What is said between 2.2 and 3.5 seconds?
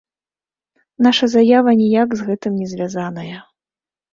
гэтым не звязаная.